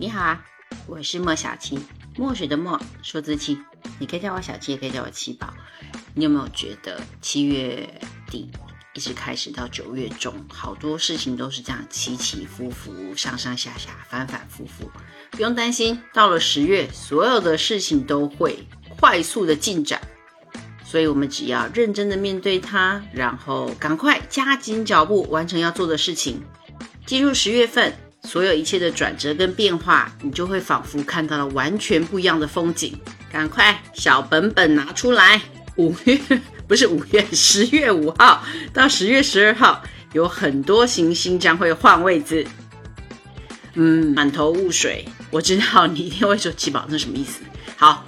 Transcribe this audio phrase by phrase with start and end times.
[0.00, 0.42] 你好啊，
[0.86, 1.78] 我是莫小七，
[2.16, 3.58] 墨水的墨，数字七，
[3.98, 5.52] 你可以叫我小七，也可以叫我七宝。
[6.14, 7.86] 你有没有觉得七月
[8.30, 8.50] 底
[8.94, 14.90] 一直开始到九月中，好多事情都是这样起起伏伏、上上下下、反反复复？
[15.32, 18.66] 不用担心，到了十月，所有的事情都会
[18.98, 20.00] 快速的进展。
[20.82, 26.42] 所以，我们只要认真的面对它，然后赶快加紧脚步，完成要做的事情。
[27.04, 27.92] 进入十月份。
[28.22, 32.96] 所有一切的转折跟变化，你就会仿佛看到了完全不一样的风景。
[33.32, 35.40] 赶快小本本拿出来，
[35.76, 36.20] 五月
[36.68, 42.46] 不是五月，十月五号到十月十二号，有很多行星将会换位置。
[43.74, 45.04] 嗯，满头雾水。
[45.30, 47.40] 我知道你一定会说七宝，那什么意思？
[47.76, 48.04] 好，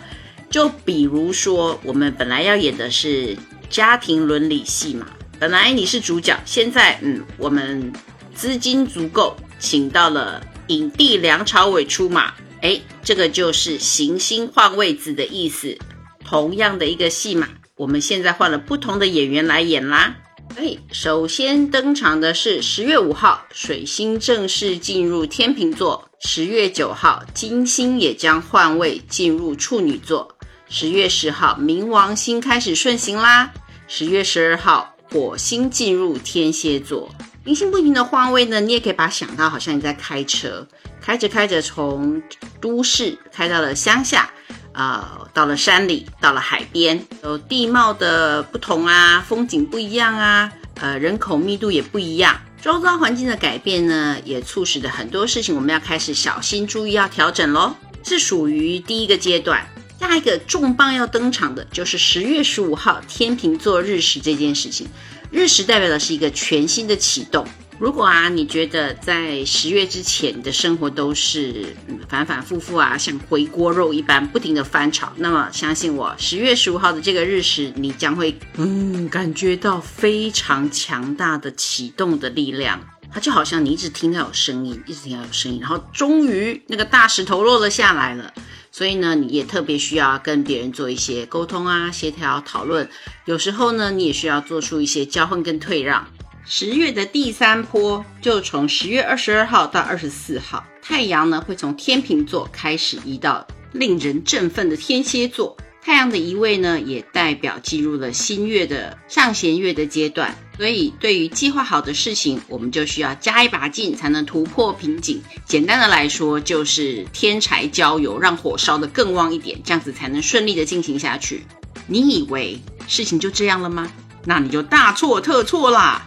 [0.51, 3.37] 就比如说我们本来要演的是
[3.71, 5.07] 家庭伦理戏嘛，
[5.39, 7.93] 本来你是主角，现在嗯，我们
[8.35, 9.37] 资金足够。
[9.63, 15.79] 请到了影帝梁朝伟出马，哎，这个就是行星换位子的意思。
[16.25, 20.17] 同样的一个戏码，我们现在换了不同的演员来演啦。
[20.57, 30.27] 哎，首先登场的是十月五号，水星正式进入天秤座；十月九号，金星也将换位进入处女座；
[30.69, 33.49] 十月十号，冥王星开始顺行啦；
[33.87, 37.09] 十月十二号，火星进入天蝎座。
[37.45, 40.67] 零星不停的换位呢，你也可以把它想到好像你在开车，
[41.01, 42.23] 开着开着从
[42.61, 44.31] 都市开到了乡下，
[44.73, 59.67] 呃，到了山里，到了海边，有地貌的不同啊，风景不一样啊，呃，人口密度也不一样，周遭环境的改变呢，也促使着很多事情我们要开始小心注意要调整喽，是属于第一个阶段。
[59.99, 64.89] 下一个重磅要登场的就是十月十五号天秤座日食这件事情。
[65.33, 67.45] 日食代表的是一个全新的启动。
[67.79, 71.75] 如果啊，你觉得在十月之前你的生活都是
[72.09, 82.79] 反反复复啊，像回锅肉一般不停的翻炒，那么相信我，十月十五号的这个日食，你将会嗯感觉到非常强大的启动的力量。
[83.11, 88.33] 它就好像你一直听到有声音，一直听到有声音，然后终于那个大石头落了下来了。
[88.73, 92.89] 所以呢，你也特别需要跟别人做一些沟通啊、协调、讨论。
[93.27, 96.09] 有时候呢，你也需要做出一些交换跟退让。
[96.45, 105.57] 十月的第三波就从十月二十二号到二十四号，太阳呢会从天秤座开始移到令人振奋的天蝎座。
[105.85, 110.35] 太阳的移位呢，也代表进入了新月的上弦月的阶段。
[110.57, 115.21] 所以，对于计划好的事情，我们就需要加一把劲，才能突破瓶颈。
[115.45, 121.43] 简单的来说，就是添柴浇油，让火烧得更旺一点，这样子才能顺利的进行下去。
[121.89, 123.91] 你以为事情就这样了吗？
[124.25, 126.07] 那你就大错特错啦！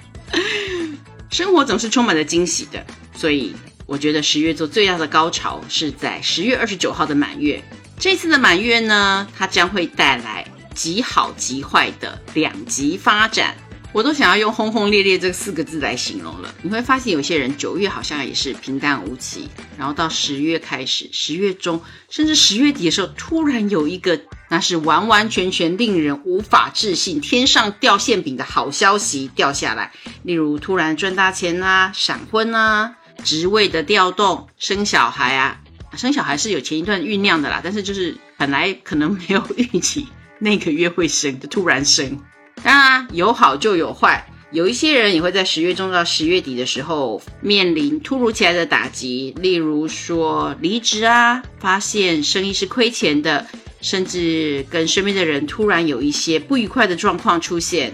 [1.30, 2.84] 生活总是充满了惊喜的，
[3.14, 3.54] 所以
[3.86, 7.62] 我觉得十月做最大的高潮是在十月二十九号的满月。
[8.00, 10.42] 这次的满月呢，它将会带来
[10.74, 13.54] 极好极坏的两极发展。
[13.92, 16.54] 我都想要用轰轰烈烈这四个字来形容了。
[16.62, 24.18] 你会发现，有些人九月好像也是平淡无奇，然后到十月开始，十月中甚至十月底的时候，突然有一个
[24.48, 29.92] 那是完完全全令人无法置信、天上掉馅饼的好消息掉下来。
[30.22, 35.59] 例如，突然赚大钱啊，闪婚啊，职位的调动，生小孩啊。
[35.96, 40.06] 生小孩是有前一段酝酿的啦，但是就是本来可能没有预期
[40.38, 42.18] 那个月会生，就突然生。
[42.62, 53.46] 当然有好就有坏，有一些人也会在十月中到十月底的时候面临突如其来的打击，例如说离职啊，发现生意是亏钱的，
[53.80, 57.92] 甚至跟身边的人突然有一些不愉快的状况出现。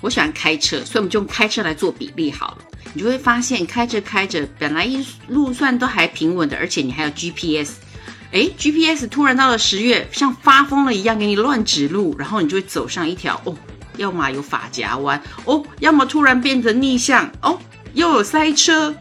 [0.00, 2.64] 我喜欢开车，所以我们就用开车来做比例好了。
[2.92, 7.74] 你就会发现，开着开着，本来一路算都还平稳的，而且你还有 GPS，
[8.32, 13.56] 哎，GPS 突然到了十月，像发疯了一样给你乱指路，然后你就会走上一条哦，
[13.96, 17.58] 要么有发夹弯哦，要么突然变成逆向哦，
[17.94, 18.94] 又有塞车，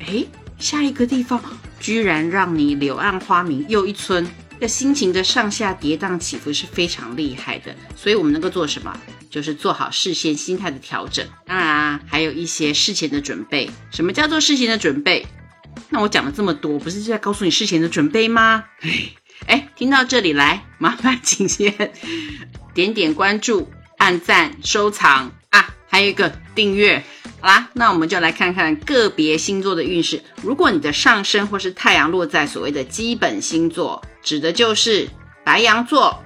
[0.00, 0.24] 哎，
[0.58, 1.40] 下一个地方
[1.80, 4.26] 居然让你柳暗花明又一村。
[4.62, 8.96] 这心情的上下跌宕起伏是非常厉害的，所以我们能够做什么？
[9.28, 13.68] 就是做好事先心态的调整，当然啊，还有一些事前的准备。
[13.90, 15.26] 什么叫做事前的准备？
[15.90, 18.66] 那我讲了这么多，不是就在告诉你事前的准备吗？
[19.48, 21.92] 哎，听到这里来，麻烦请先
[22.72, 23.68] 点点关注、
[23.98, 27.04] 按赞、收藏啊，还有一个订阅。
[27.38, 30.22] 好啦，那我们就来看看个别星座的运势。
[30.42, 35.06] 如果你的上升或是太阳落在所谓的基本星座，指的就是
[35.44, 36.22] 白羊座、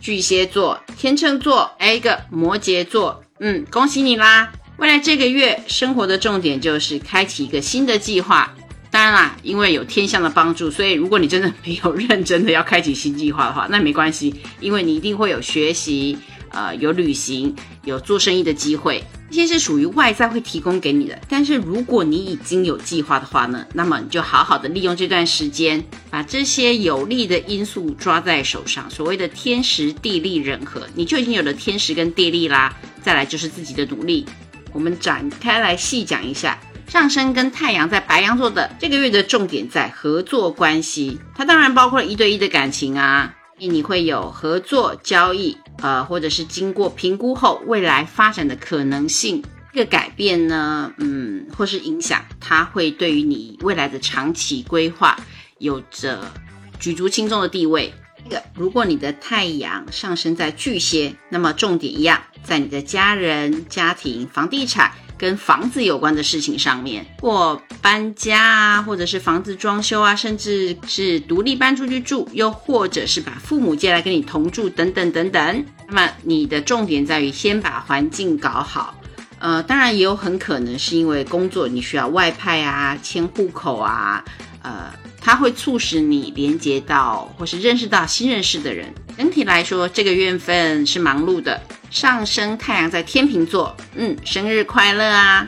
[0.00, 3.22] 巨蟹座、天秤座，还有一个摩羯座。
[3.40, 4.50] 嗯，恭喜你啦！
[4.78, 8.54] 未来这个月生活的重点就是开启一个新的计划。
[8.90, 16.16] 当然啦，因为有天象的帮助，所以如果你真的没有认真的要开启新计划的话，那没关系，因为你一定会有学习。
[16.52, 17.54] 呃，有旅行，
[17.84, 21.18] 有做生意的机会，这些是属于外在会提供给你的。
[21.28, 28.90] 但是如果你已经有计划的话呢，那么你就好好的利用这段时间，把这些有利的因素抓在手上。
[28.90, 32.76] 所谓的天时地利人和，你就已经有了天时跟地利啦。
[33.02, 34.26] 再来就是自己的努力。
[34.72, 43.34] 我们展开来细讲一下，上升跟太阳在白羊座的这个月的重点在合作关系，它当然包括了一对一的感情啊。
[43.58, 49.42] 你会有合作交易，呃，或者是经过评估后未来发展的可能性。
[49.72, 55.18] 这个改变呢，嗯，或是影响，它会对于你未来的长期规划
[55.58, 56.30] 有着
[56.78, 57.92] 举足轻重的地位。
[58.24, 64.92] 这个，如果你的太阳上升在巨蟹，那么重点一样在你的家人、家庭、房地产。
[65.22, 75.64] 跟房子有关的事情上面，或搬家啊，或者是房子装修啊，甚至是独立搬出去住，又或者是把父母接来跟你同住等等等等。
[75.86, 78.96] 那么你的重点在于先把环境搞好。
[79.38, 84.24] 呃，当然也有很可能是因为工作你需要外派啊，迁户口啊，
[84.62, 88.92] 呃，它会促使你连接到或是认识到新认识的人。
[89.16, 91.60] 整体来说，这个月份是忙碌的。
[91.90, 95.46] 上升太阳在天秤座，嗯，生日快乐啊！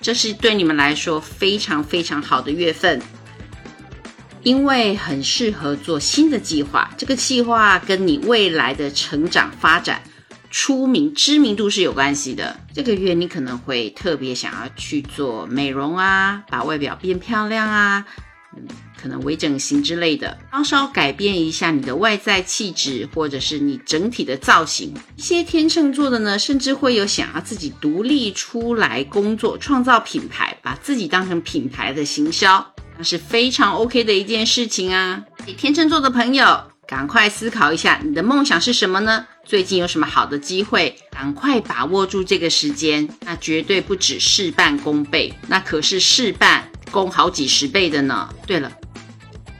[0.00, 3.00] 这是对你们来说非常非常好的月份，
[4.42, 6.90] 因为很适合做新的计划。
[6.96, 10.02] 这个计划跟你未来的成长发展、
[10.50, 12.58] 出名知名度是有关系的。
[12.72, 18.06] 这个月你可能会特别想要去做美容啊，把外表变漂亮啊。
[19.02, 24.94] 可能微整形之类的，稍稍改变一下你的外在气质，或者是你整体的造型。
[25.16, 32.64] 一些天秤座的呢，甚至会有想要自己独立出来工作，创造品牌，把自己当成品牌的行销，
[32.96, 35.24] 那是非常 OK 的一件事情啊。
[35.58, 39.26] 天秤座的朋友，赶快思考一下，你的梦想是什么呢？
[39.44, 40.96] 最近有什么好的机会？
[41.10, 46.68] 赶快把握住这个时间，那绝对不止事半功倍，那可是事半。
[46.90, 48.28] 功好几十倍的呢。
[48.46, 48.70] 对了，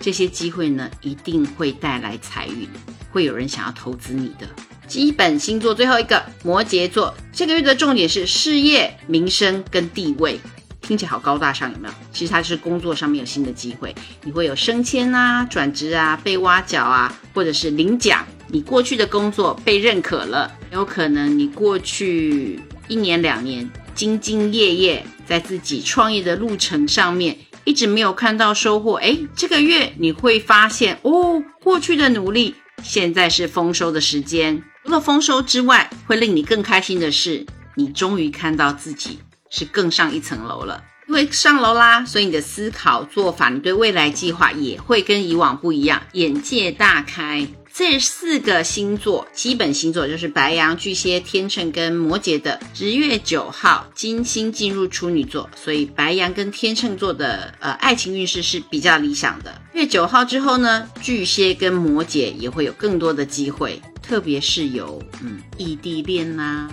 [0.02, 2.68] 这些机会呢，一定会带来财运，
[3.12, 4.48] 会有人想要投资你的。
[4.88, 10.40] 基本星座最后一个摩羯座，这个月的重点是事业、民生跟地位，
[10.80, 11.94] 听起来好高大上，有没有？
[12.12, 13.94] 其实它是工作上面有新的机会，
[14.24, 18.26] 你会有升迁啊、转职啊、被挖角啊，或者是领奖。
[18.48, 25.06] 你过去的工作被认可了，有可能你过去一年两年兢兢业业。
[25.24, 28.94] 在自己创业的路程上面，一直没有看到收获。
[28.94, 34.62] 哎，这个月你会发现哦，过去的努力现在是丰收的时间。
[34.84, 40.82] 除了丰收之外，会令你更开心的是，你终于看到自己是更上一层楼了。
[41.08, 47.46] 因为上楼啦，所以你的思考做法，你对未来计划也会跟以往不一样，眼界大开。
[47.74, 52.60] 这四个星座，基本星座就是白羊、巨蟹、天秤跟摩羯的。
[52.74, 59.58] 十月九号，金星进入处女座，所以白羊跟天秤座的呃爱情运势是比较理想的。
[59.72, 66.68] 月九号之后呢，巨蟹跟摩羯也会有更多的机会，特别是有嗯异地恋呐，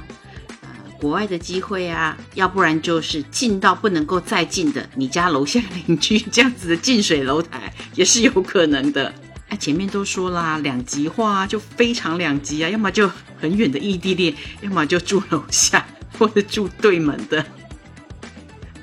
[0.61, 0.67] 呃
[0.99, 9.13] 国外的机会啊，要不然就是近到不能够再近的，你家楼下邻居 这样子的近水楼台也是有可能的。
[9.49, 15.85] 哎，前面都说啦，两极化就非常两极啊，要么就很远的异地恋，要么就住楼下
[16.17, 17.45] 或者住对门的。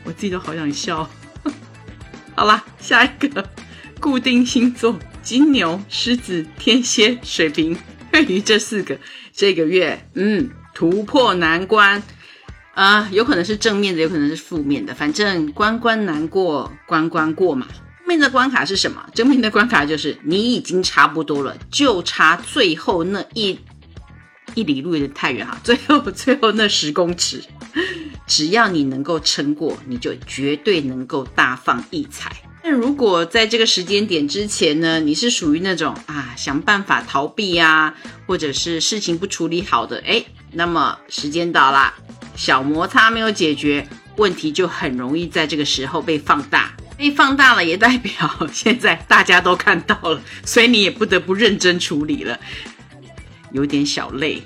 [0.04, 1.08] 我自己都好想笑。
[2.34, 3.48] 好啦，下一个
[4.00, 7.76] 固定星座：金牛、狮子、天蝎、水瓶。
[8.12, 8.98] 对于这四个，
[9.32, 12.02] 这个月嗯突破难关
[12.72, 17.68] 啊，有可能是正面的，有可能是负面的，反正关关难过关关过嘛。
[18.06, 19.04] 面的关卡是什么？
[19.14, 23.58] 正面的关卡就是你已经差不多了，就差最后那一
[24.54, 27.42] 一里路有点太远哈， 最后最后那十公尺，
[28.26, 32.34] 只要你能够撑过，你就绝对能够大放异彩。
[32.62, 37.94] 但如果在这个时间点之前呢，你是属于那种啊想办法逃避啊，
[38.26, 41.94] 或者是事情不处理好的，哎，那么时间到啦，
[42.36, 43.86] 小摩擦没有解决，
[44.16, 46.75] 问题就很容易在这个时候被放大。
[46.96, 48.12] 被放大了，也代表
[48.52, 52.38] 现在大家都看到了，所以你也不得不认真处理了，
[53.52, 54.42] 有点小累。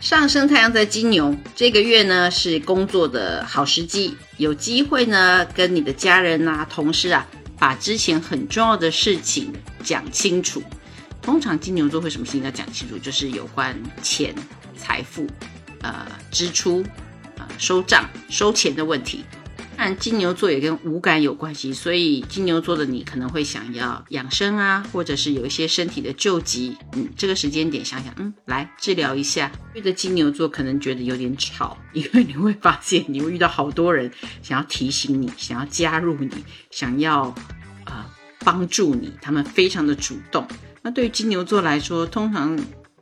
[0.00, 7.26] 上升太阳在金牛，这个月呢是工作的好时机，有机会呢跟你的家人啊、同事啊，
[7.58, 9.52] 把之前很重要的事情
[9.82, 10.62] 讲清楚。
[11.20, 12.96] 通常金牛座会什么事情要讲清楚？
[12.96, 14.32] 就是有关钱、
[14.76, 15.26] 财富、
[15.82, 16.84] 呃支出、
[17.36, 19.24] 呃收账、收钱的问题。
[19.78, 26.76] 然，金牛座也跟五感有关系，所以金牛座的你可能会想要养生啊，或者是有一些身体的救急。
[26.94, 29.52] 嗯，这个时间点想想，嗯，来治疗一下。
[29.74, 34.10] 遇的金牛座可能觉得有点吵，因为你会发现你会遇到好多人
[34.42, 36.28] 想要提醒你，想要加入你，
[36.72, 37.32] 想要
[37.84, 38.04] 啊
[38.40, 40.44] 帮助你，他们非常的主动。
[40.82, 42.58] 那对于金牛座来说，通常。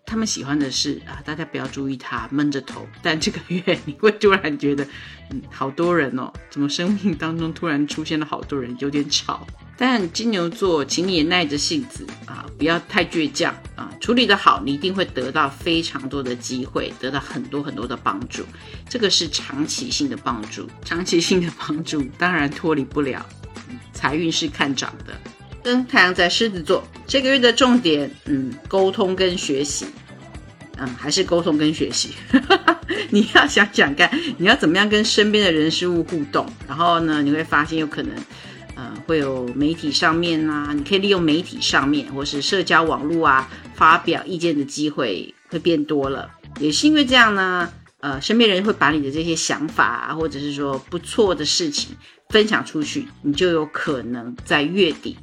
[0.07, 2.87] 他们喜欢的是啊，大家不要注意他闷着头。
[3.03, 4.87] 但这个月你会突然觉得，
[5.31, 9.47] 嗯，好多人哦，怎么生命当中突然出现了好多人，有点吵。
[9.79, 18.43] 但金牛座，请你也耐着性子啊，不要太倔强啊，处理的好，你一定会得到非常多的机会，得到很多很多的帮助。
[18.89, 23.27] 这个是长期性的帮助，长期性的帮助当然脱离不了
[23.93, 25.21] 财运是看涨的。
[25.66, 29.85] 跟太阳在狮子座，这个月的重点，嗯，沟通跟学习，
[30.78, 32.11] 嗯，还是沟通跟学习。
[33.11, 34.08] 你要想想看，
[34.38, 38.14] 你要怎么样跟身边的人事物互动，然后呢，你会发现有可能，
[38.76, 46.30] 呃，会有媒体上面啊，你可以利用媒体上面或是社交网络啊，发表意见的机会会变多了。
[46.61, 47.68] 也是因为这样呢，
[47.99, 51.96] 呃，身边人会把你的这些想法啊，或者是说不错的事情
[52.28, 55.16] 分享出去，你就有可能在月底。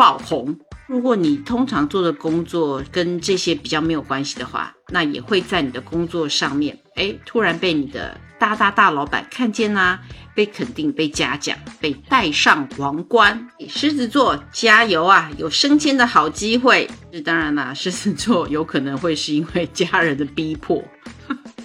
[0.00, 0.58] 爆红。
[0.86, 10.00] 如果你通常做的工作跟这些比较没有关系的话，那也会在你的工作上面，哎，突然被你的大大大老板看见啦，
[10.34, 13.46] 被肯定、被嘉奖、被戴上王冠。
[13.68, 16.88] 狮子座加油啊，有升迁的好机会。
[17.12, 20.82] 这当然啦，狮子座有可能会是因为家人的逼迫。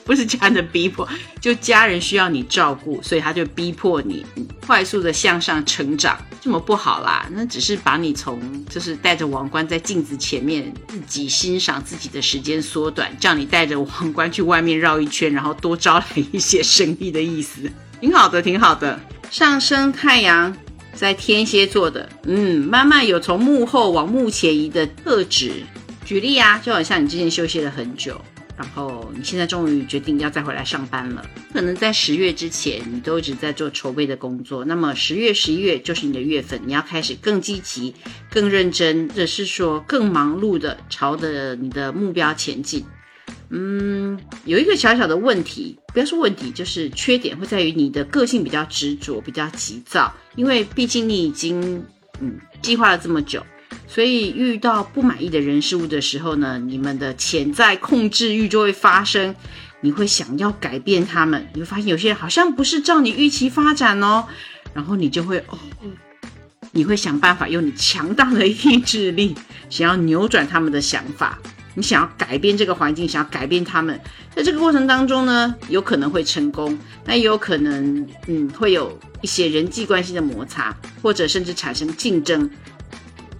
[0.06, 1.08] 不是家人的逼迫，
[1.42, 4.24] 就家人需要你照顾，所以他就逼迫你
[4.66, 7.28] 快速的向上成长，这么不好啦？
[7.34, 17.62] 那只是把你从就是带着王冠在镜子前面自己欣赏自己的时间缩短，叫你带着王冠去外面绕一圈，然后多招来一些生意的意思，
[18.00, 19.00] 挺好的，挺好的。
[19.32, 20.56] 上升太阳
[20.94, 25.64] 在天蝎座的，嗯，慢慢有从幕后往幕前移的特质。
[26.06, 28.22] 举例啊，就好像你之前休息了很久。
[28.58, 37.94] 然后你现在终于决定要再回来上班了，可能在十月之前你都一直在做筹备的工作，那么十月、十一月就是你的月份，你要开始更积极、
[38.30, 42.86] 更认真，或者是说更忙碌的朝着你的目标前进。
[43.50, 51.84] 嗯，有一个小小的问题，不要说问题，就是缺点会在于你的个性比较执着、比较急躁，因为毕竟你已经
[52.22, 53.44] 嗯计划了这么久。
[53.88, 59.36] 所以遇到不满意的人事物的时候呢，你们的潜在控制欲就会发生，
[59.82, 64.26] 你会想要改变他们，你会发现有些人好像不是照你预期发展哦，
[64.74, 65.58] 然后你就会哦，
[66.72, 69.36] 你会想办法用你强大的意志力，
[69.70, 71.38] 想要扭转他们的想法，
[71.76, 73.98] 你想要改变这个环境，想要改变他们，
[74.36, 82.50] 在这个过程当中呢，有可能会成功，那也有可能嗯会有一些人际关系的摩擦，或者甚至产生竞争。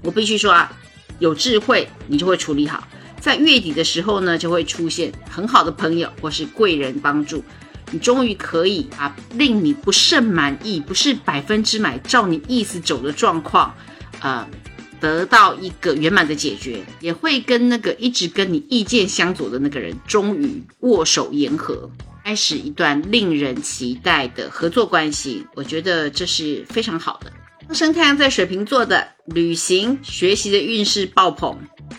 [0.06, 0.72] 我必须说啊，
[1.20, 2.88] 有智慧你就会处理好，
[3.20, 7.44] 在月底的时候呢，就会出现很好的朋友或是贵人帮助，
[7.92, 13.74] 你终于可以啊，令你不甚满意，不是百分之百照你意思走的状况，
[14.22, 14.48] 呃，
[15.00, 21.90] 得到一个圆满的解决，也会跟那个一直跟你意见相左的那个人，终于握手言和，
[22.24, 25.46] 开始一段令人期待的合作关系。
[25.56, 27.32] 我觉得这是非常好的。
[27.74, 31.58] 升太阳在水瓶座的旅行学习的运势爆棚，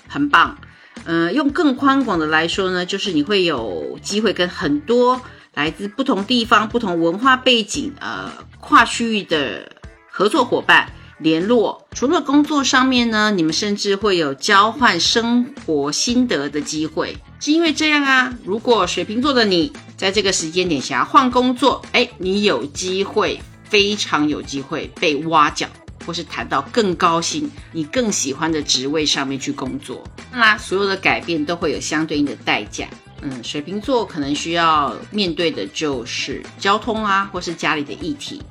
[0.09, 0.59] 很棒。
[1.05, 5.21] 嗯，用更宽广的来说呢，就是你会有机会跟很多
[5.55, 9.71] 来自不同地方、不同文化背景、呃跨区域的
[10.11, 11.87] 合作伙伴联络。
[11.93, 17.17] 除了工作上面呢，你们甚至会有交换生活心得的机会。
[17.39, 23.41] 是因为这样啊，如果水瓶座的你在这个时间点想要换工作，哎，你有机会。
[23.69, 25.69] 非常有机会被挖角，
[26.07, 30.03] 或是谈到更高薪、你更喜欢的职位上面去工作。
[30.33, 32.87] 那所有的改变都会有相对应的代价。
[33.23, 38.43] 嗯，水瓶座可能需要面对的就是交通啊，或是家里的议题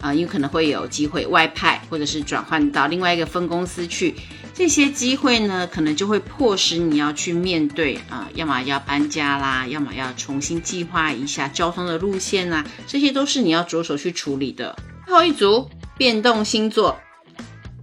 [0.00, 4.14] 啊，因为可能会有机会外派，或者是转换到另外一个分公司去。
[4.54, 14.76] 这些机会呢，可能就会迫使你要去面对啊，要么要搬家啦，要么要重新计划一下交通的路线啊，这些都是你要着手去处理的。
[15.06, 15.68] 最后一组
[15.98, 16.96] 变动星座：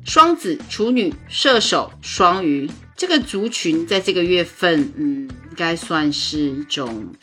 [0.05, 2.71] 双子、处女、射手、双鱼。
[2.95, 7.13] 这个族群在这个月份，嗯，应该算是一种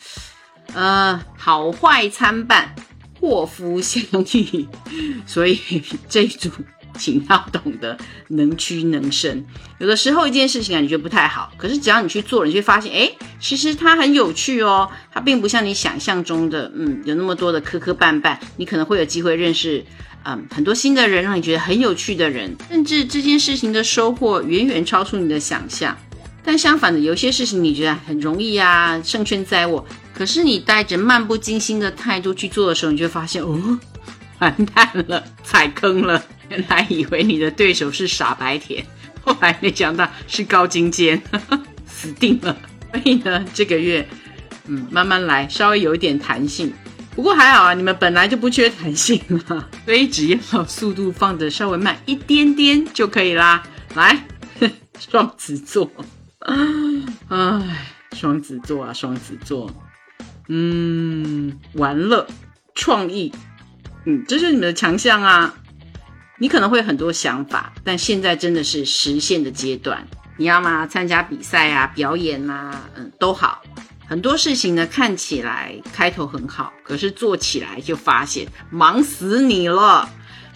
[0.73, 2.75] 呃好坏参半、
[3.19, 4.03] 祸福相
[4.33, 4.67] 依，
[5.25, 5.59] 所以
[6.07, 6.51] 这一组。
[6.99, 9.43] 请要懂得能屈能伸。
[9.79, 14.87] 有的时候一件事情啊，你觉得不太好，可是只要你去做了，你会发现，哎，其实它很有趣哦。
[15.11, 18.37] 它并不像你想象中的，嗯，有那么多的磕磕绊绊。
[18.57, 19.83] 你可能会有机会认识，
[20.25, 25.97] 嗯，很多新的人，让你觉得很有趣的人，甚至这件事情的收获远远超出你的想象。
[26.43, 29.85] 但相反的，有些事情你觉得很容易啊，胜券在握。
[30.13, 33.79] 可是你带着漫不经心的态度去做的时候，你就发现，哦，
[34.39, 36.21] 完蛋了，踩坑了。
[36.49, 38.85] 原来以为你的对手是傻白甜，
[39.21, 41.21] 后来没想到是高精尖，
[41.87, 42.55] 死定了。
[42.91, 44.07] 所以呢，这个月，
[44.67, 46.73] 嗯，慢慢来，稍微有一点弹性。
[47.15, 53.63] 不过还好啊，你们本来就不缺弹性啊，所以只要速度放的稍微慢一点点就可以啦。
[53.95, 54.25] 来，
[54.97, 55.91] 双子座。
[56.39, 56.55] 唉，
[58.13, 59.69] 双子座啊，双子座，
[60.47, 62.25] 嗯，完了，
[62.73, 63.31] 创意，
[64.05, 65.53] 嗯，这是你们的强项啊。
[66.39, 70.07] 你可能会很多想法，但现在真的是实现的阶段。
[70.37, 70.87] 你要吗？
[70.87, 73.61] 参加比赛啊，表演啊，嗯，都好。
[74.07, 80.09] 很多事情呢，看起来开头很好，可是做起来就发现忙死你了。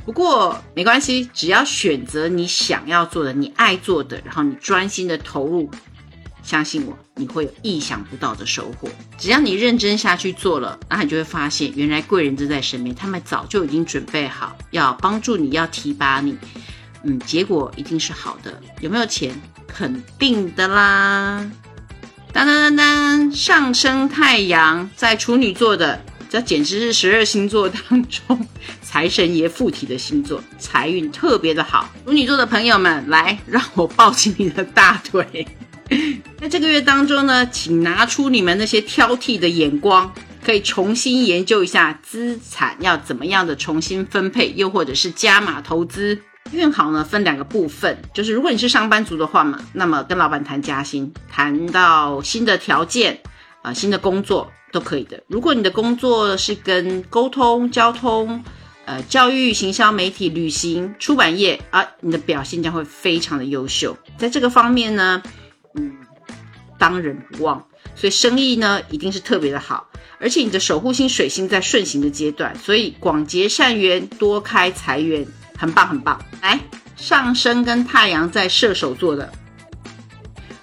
[0.05, 5.69] 不过没关系，只要选择你想要做的、你爱做的，然后你专心的投入，
[6.43, 8.89] 相信我，你会有意想不到的收获。
[9.17, 16.37] 只要你认真下去做了，那你就会发现，原来贵人正在身边，他们早就已经准备好要帮助你，要提拔你。
[17.03, 18.61] 嗯，结果一定是好的。
[18.81, 19.33] 有没有钱？
[19.67, 21.49] 肯定的啦。
[22.31, 25.99] 当当当当，上升太阳在处女座的。
[26.29, 28.47] 这简直是十二星座当中
[28.81, 31.87] 财神爷附体的星座，财运特别的好。
[32.05, 35.47] 处女座的朋友们，来让我抱起你的大腿。
[36.39, 46.19] 在这个月当中呢，请拿出你们那些挑剔的眼光，可以重新研究一下资产要怎么样的重新分配，又或者是加码投资。
[46.51, 53.19] 运好呢，分两个部分，就是如果你是上班族的话嘛，那么跟老板谈加薪，谈到新的条件
[53.61, 54.51] 啊，新的工作。
[54.73, 55.21] 都可以的。
[55.27, 58.43] 如果你的工作是跟沟通、交通、
[58.85, 63.95] 呃教育、行销、媒体、旅行、出版业啊，你的表现将会非常的优秀。
[64.17, 65.21] 在这个方面呢，
[66.83, 67.65] 当仁不忘。
[67.95, 69.87] 所以生意呢，一定是特别的好。
[70.19, 75.25] 而且你的守护星水星在顺行的阶段，所以广结善缘，多开财源，
[75.57, 76.21] 很棒很棒。
[76.41, 76.59] 来，
[76.97, 79.31] 上升跟太阳在射手座的，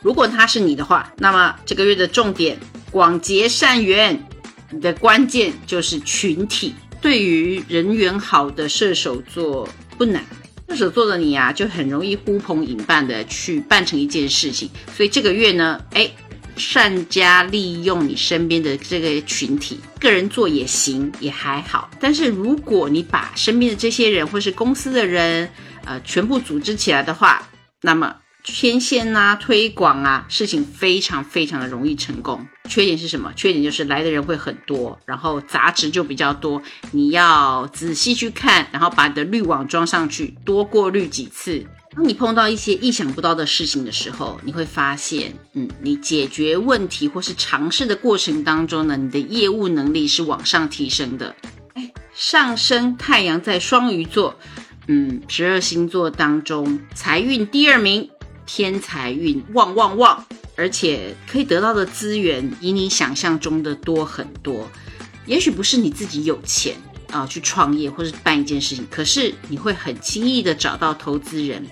[0.02, 2.58] 如果他是你的话，那么这个月的重点。
[2.90, 4.22] 广结善缘，
[4.70, 6.74] 你的关键就是群体。
[7.00, 10.22] 对于人缘好的射手座不难，
[10.70, 14.70] 射手座的你啊，就很容易呼朋引伴的去办成一件事情。
[14.96, 16.08] 所以这个月呢，哎，
[16.56, 21.90] 善加利用你身边的这个群体，个人做也行，也还好。
[21.98, 25.50] 但是如果你把身边的这些人或是公司的人，
[25.84, 27.48] 呃，全部组织起来的话，
[27.80, 28.14] 那么。
[28.42, 32.46] 牵线啊，推广啊，事情非常非常的容易成功。
[32.68, 33.32] 缺点是什么？
[33.34, 36.62] 缺点就是来的人会很多，然后杂质就比较多。
[36.92, 41.66] 你要仔细去看，然后把你的滤网装上去，多过滤几次。
[41.94, 51.34] 当你碰到一些意想不到的事情的时候，你会发现，嗯，你解决问题或是尝试的过程当中呢，你的业务能力是往上提升的。
[51.74, 54.38] 哎，上升太阳在双鱼座，
[54.86, 58.08] 嗯，十二星座当中财运第二名。
[58.52, 64.68] 天财运旺旺旺，而且可以得到的资源比你想象中的多很多。
[65.24, 66.74] 也许不是你自己有钱
[67.12, 71.64] 啊去创业或是办一件事情，可是你会很轻易的找到投资人。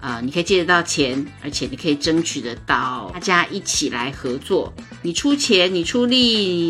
[0.00, 4.72] 啊，你可以借得到钱，而且你可以争取得到大家一起来合作。
[5.02, 6.18] 你出钱，你出力，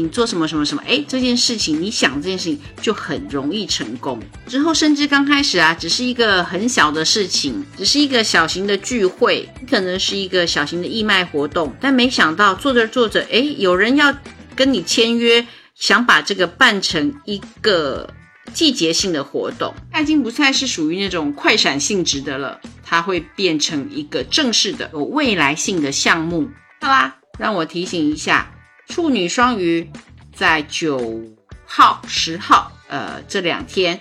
[0.02, 4.18] 你做什么什么什么，哎，这件事情你想这件事情就很容易成功。
[4.46, 14.16] 之后甚至刚开始啊，只是一个很小的事情，只是一个小型的聚会，可能是一个小型的义卖活动，但没想到做着做着，哎，有人要
[14.56, 18.08] 跟你签约，想把这个办成一个。
[18.54, 22.58] 季节性的活动，它已经不再是属于那种快闪性质的了，
[22.88, 26.48] 它会变成一个正式的、有未来性的项目。
[26.81, 28.51] 好啦，让我提醒一下，
[28.88, 29.90] 处女双鱼
[30.35, 31.22] 在九
[31.66, 34.01] 号、十号，呃，这两天，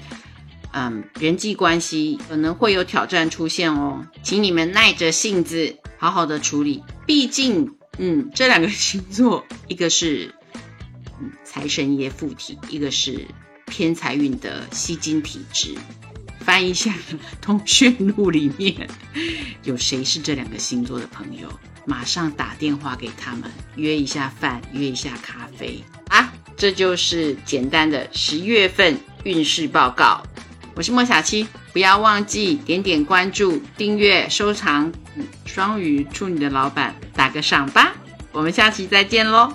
[0.71, 6.81] 嗯，人际关系可能会有挑战出现哦，请你们耐着性子，好好的处理。
[7.05, 10.33] 毕竟，嗯，这两个星座，一个是
[11.19, 13.25] 嗯财神爷附体，一个是。
[13.69, 15.75] 偏财运的吸金体质，
[16.47, 16.93] 翻一下
[17.41, 18.87] 通讯录里面
[19.63, 21.49] 有谁是这两个星座的朋友，
[21.85, 26.31] 马上打电话给他们，约一下饭，约一下咖啡啊！
[26.55, 30.23] 这就是简单的十月份运势报告。
[30.73, 31.45] 我是莫小七。
[31.73, 34.91] 不要忘记点点关注、订阅、收藏。
[35.45, 37.93] 双鱼处女的老板打个赏吧，
[38.31, 39.53] 我们下期再见喽。